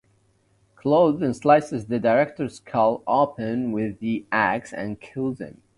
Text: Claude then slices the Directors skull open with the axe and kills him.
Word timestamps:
Claude 0.75 1.19
then 1.19 1.31
slices 1.31 1.85
the 1.85 1.99
Directors 1.99 2.55
skull 2.55 3.03
open 3.05 3.71
with 3.71 3.99
the 3.99 4.25
axe 4.31 4.73
and 4.73 4.99
kills 4.99 5.39
him. 5.39 5.61